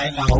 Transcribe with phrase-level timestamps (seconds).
[0.00, 0.39] I know.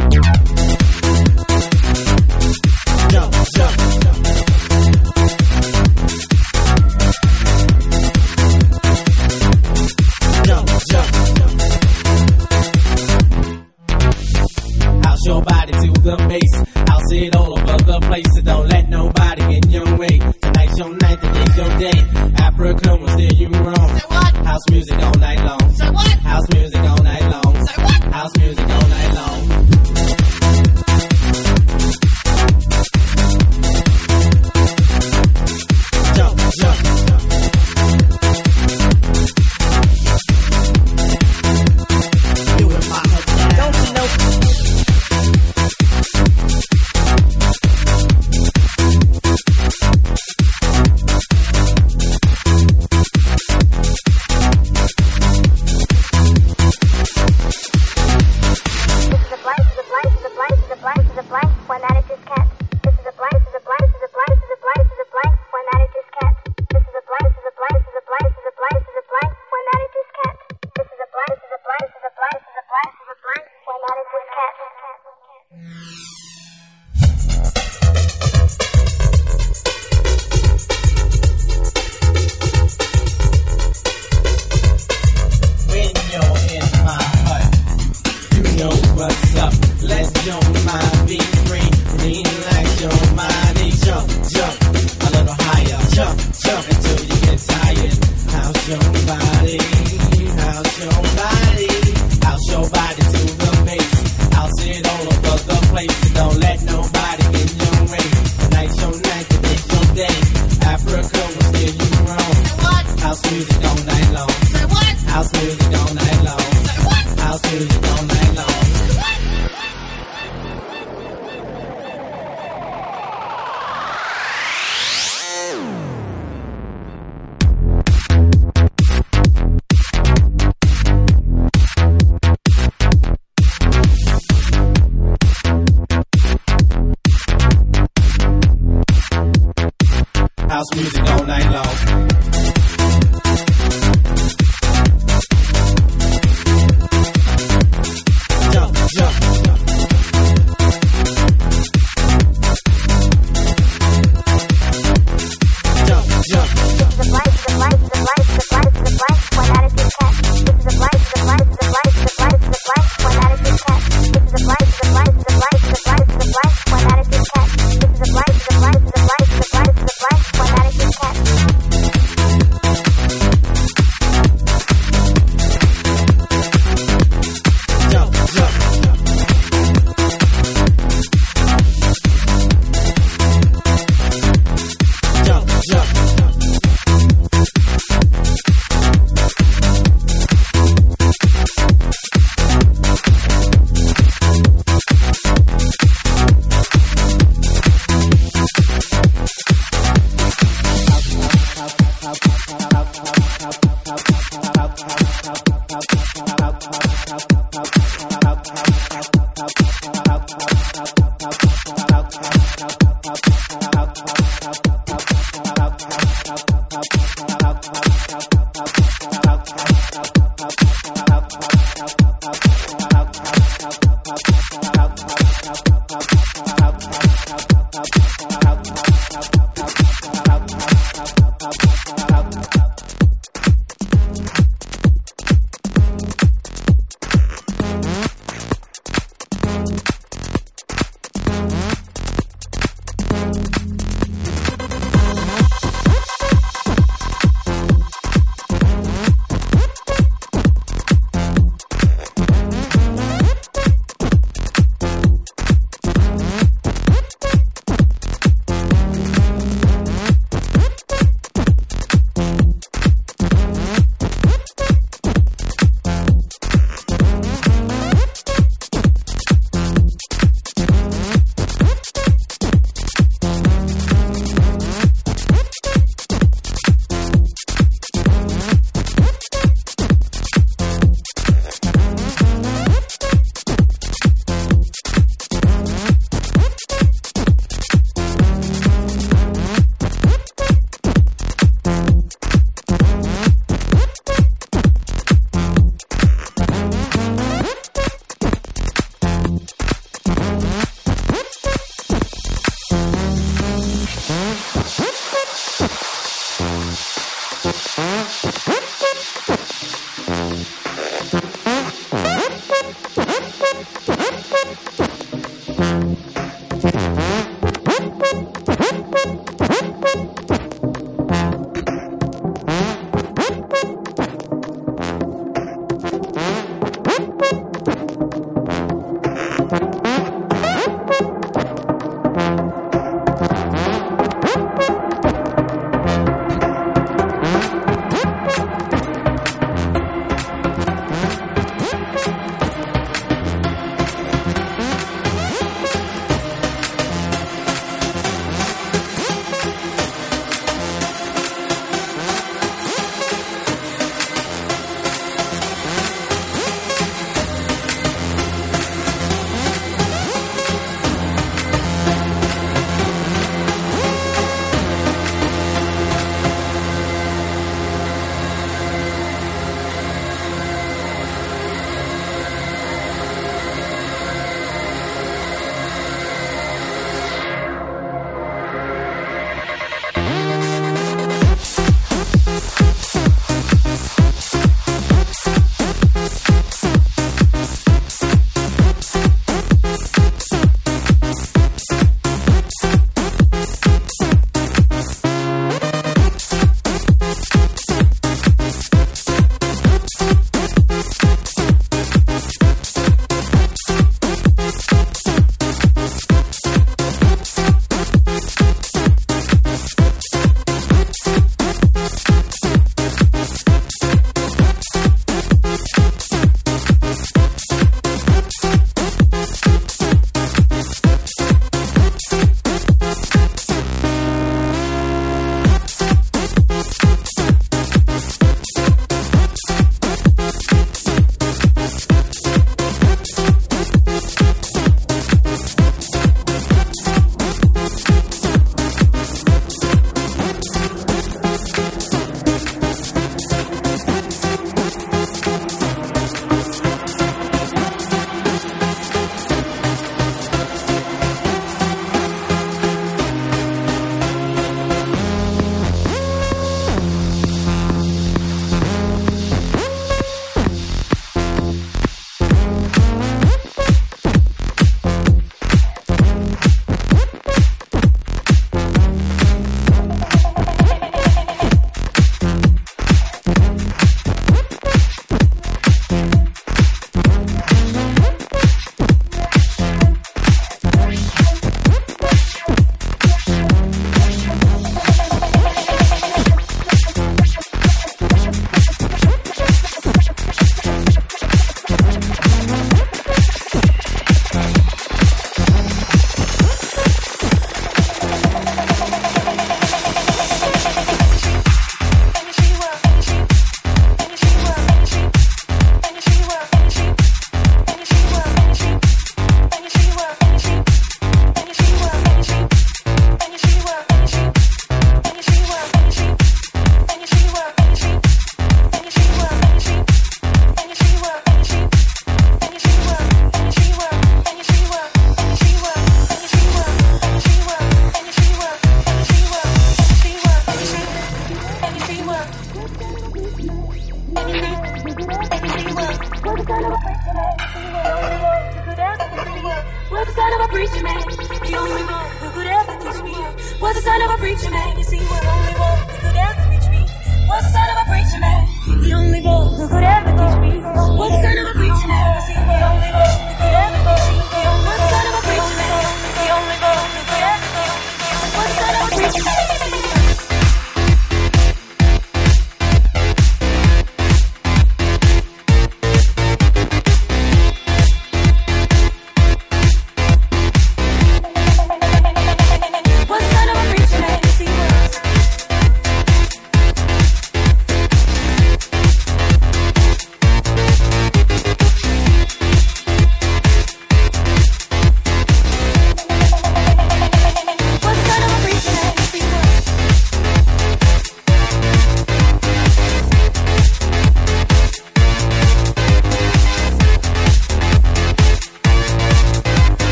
[140.61, 141.00] house music.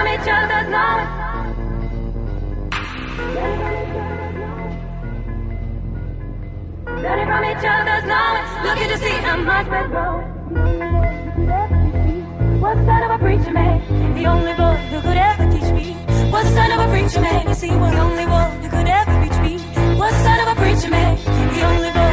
[0.00, 1.10] from each other's knowledge.
[7.04, 8.48] Learning from each other's knowledge.
[8.64, 10.28] Looking to see how much we're growing.
[12.60, 14.14] What's the son of a preacher man?
[14.14, 15.92] The only boy who could ever teach me.
[16.32, 17.48] What's the son of a preacher man?
[17.48, 19.58] You see, the only one who could ever reach me?
[19.98, 21.16] What's the son of a preacher man?
[21.54, 22.09] The only boy.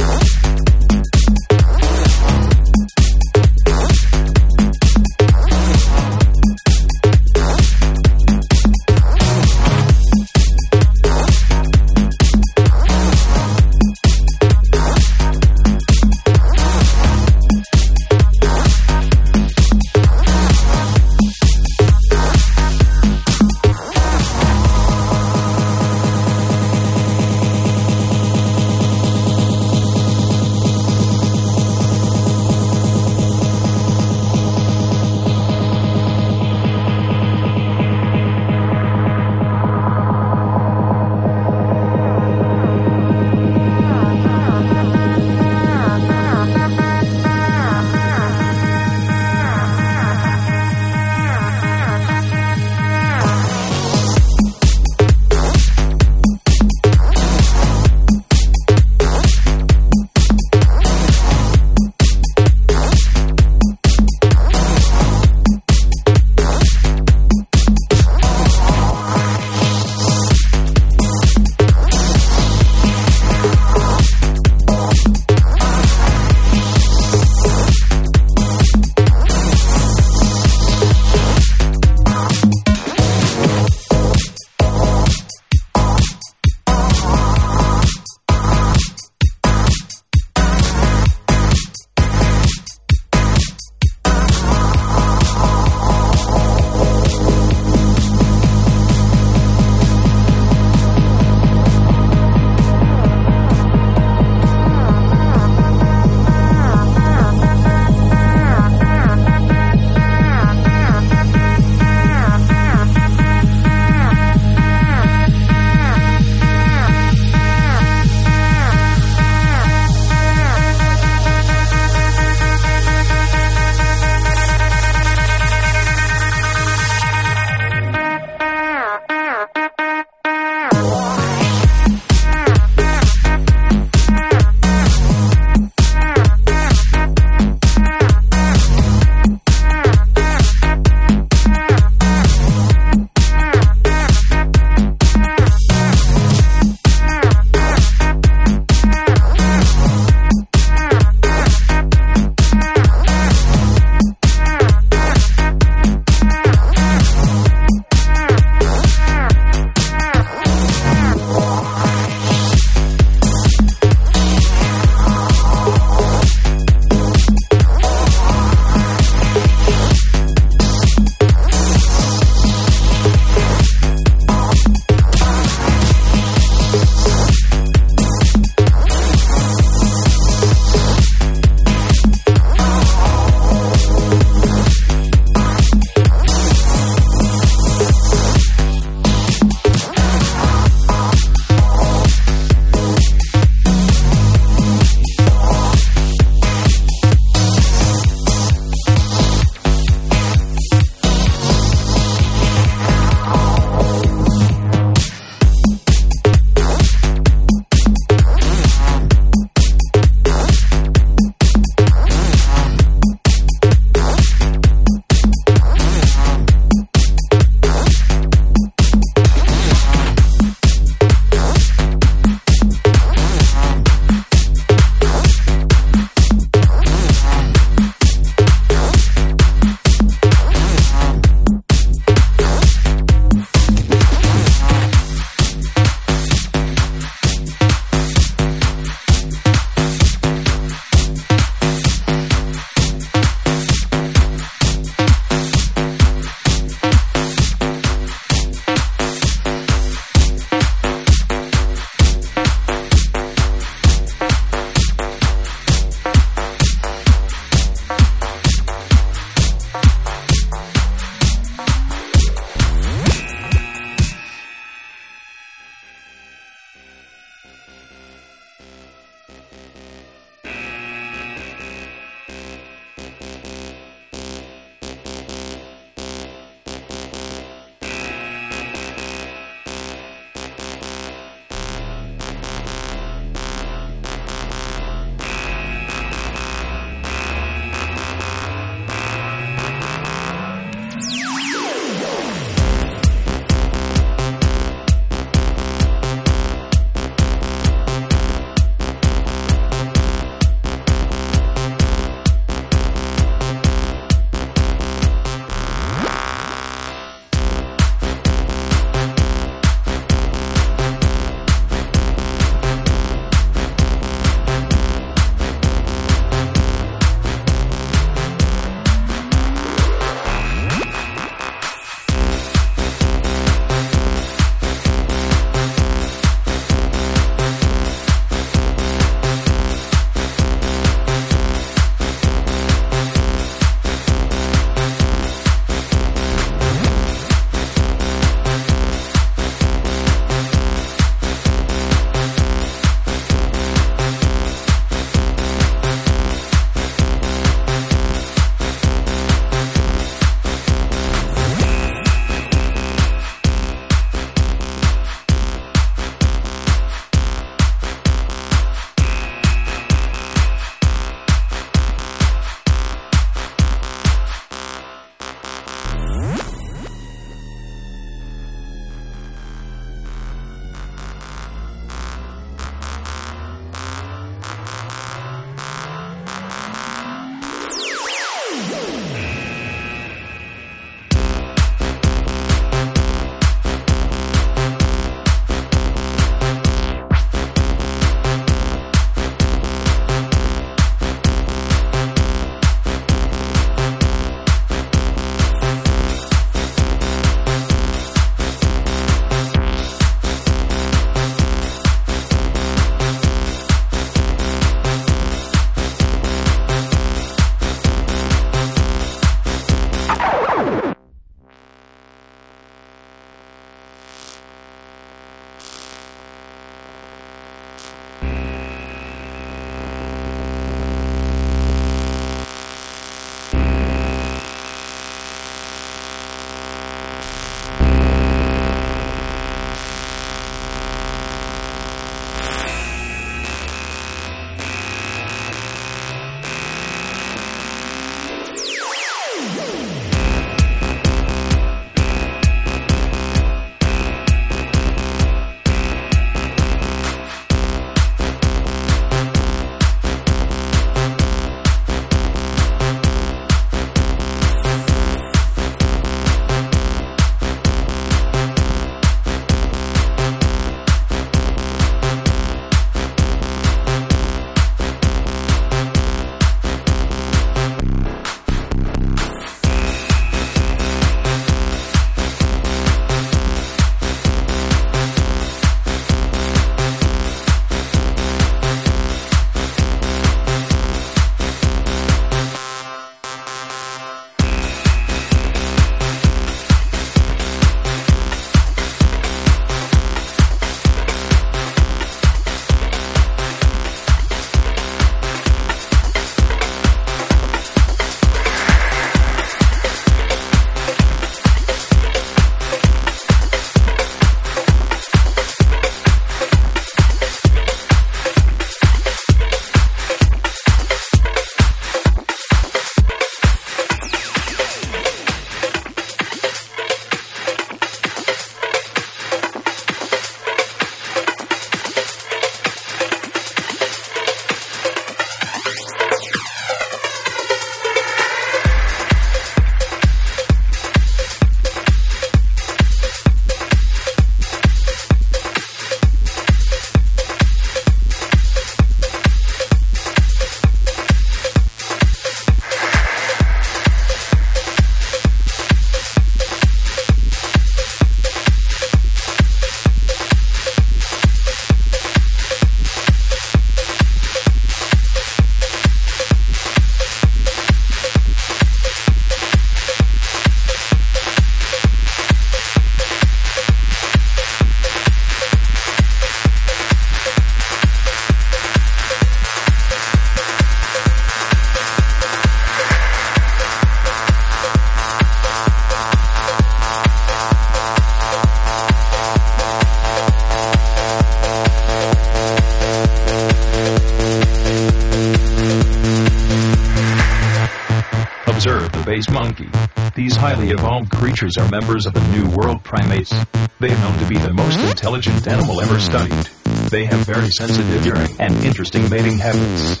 [589.36, 589.68] Monkey.
[590.14, 593.34] These highly evolved creatures are members of the New World primates.
[593.80, 596.48] They are known to be the most intelligent animal ever studied.
[596.90, 600.00] They have very sensitive hearing and interesting mating habits.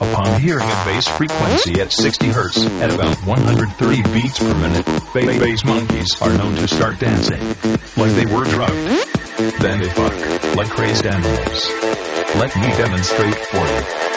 [0.00, 5.64] Upon hearing a bass frequency at 60 Hz at about 130 beats per minute, baby-faced
[5.64, 7.42] monkeys are known to start dancing.
[7.96, 8.86] Like they were drugged.
[9.58, 10.14] Then they fuck.
[10.54, 11.70] Like crazed animals.
[12.38, 14.09] Let me demonstrate for you.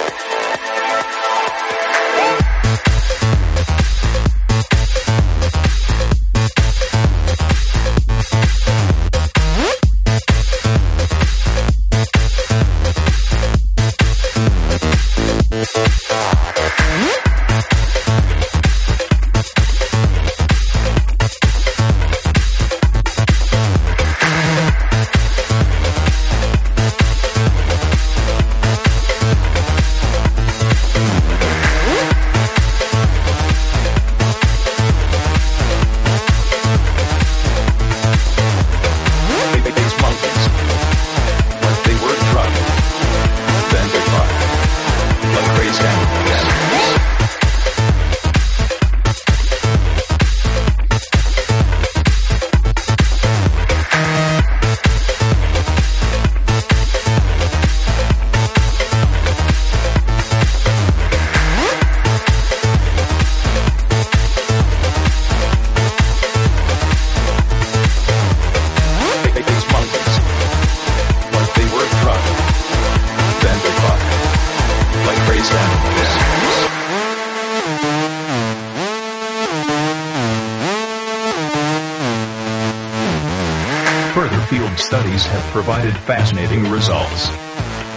[85.64, 87.32] Provided fascinating results.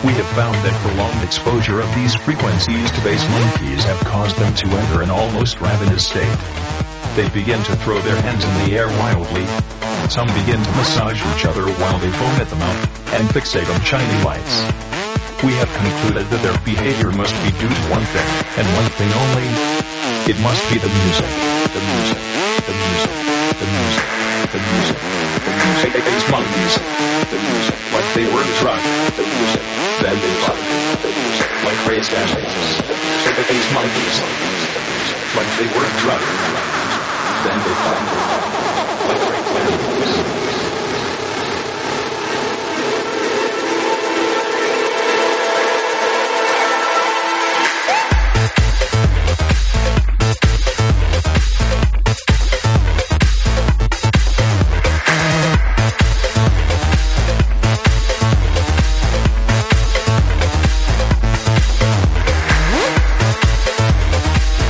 [0.06, 4.54] We have found that prolonged exposure of these frequencies to bass monkeys have caused them
[4.62, 6.30] to enter an almost ravenous state.
[7.18, 9.42] They begin to throw their hands in the air wildly.
[10.06, 12.86] Some begin to massage each other while they foam at the mouth
[13.18, 14.62] and fixate on shiny lights.
[15.42, 18.30] We have concluded that their behavior must be due to one thing,
[18.62, 19.50] and one thing only.
[20.30, 21.30] It must be the music.
[21.74, 22.22] The music.
[22.62, 23.10] The music.
[23.58, 24.15] The music.
[24.56, 24.96] The music.
[24.96, 25.92] The music.
[26.00, 26.74] These monkeys.
[27.28, 27.76] The music.
[27.92, 28.80] Like they were drunk.
[29.12, 29.60] The music.
[30.00, 30.56] Then they fuck.
[31.04, 31.50] The music.
[31.60, 32.56] Like crazed animals.
[33.52, 34.16] These monkeys.
[35.36, 36.24] Like they were drunk.
[37.44, 38.00] Then they fuck.
[39.12, 40.45] Like crazed animals.